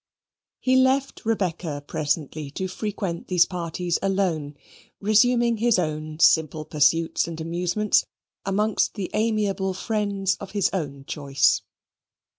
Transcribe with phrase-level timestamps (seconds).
[0.59, 4.55] He left Rebecca presently to frequent these parties alone,
[4.99, 8.07] resuming his own simple pursuits and amusements
[8.43, 11.61] amongst the amiable friends of his own choice.